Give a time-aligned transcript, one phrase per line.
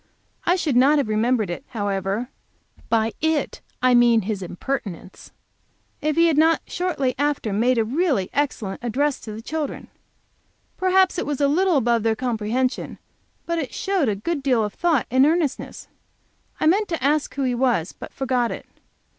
[0.45, 2.29] I should not have remembered it, however
[2.89, 5.29] by it I mean his impertinence
[6.01, 9.89] if he had not shortly after made a really excellent address to the children.
[10.75, 12.97] Perhaps it was a little above their comprehension,
[13.45, 15.87] but it showed a good deal of thought and earnestness.
[16.59, 18.65] I meant to ask who he was, but forgot it.